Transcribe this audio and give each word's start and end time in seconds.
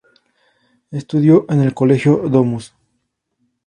Estudió 0.89 1.45
en 1.47 1.61
el 1.61 1.75
colegio 1.75 2.23
Domus. 2.27 2.73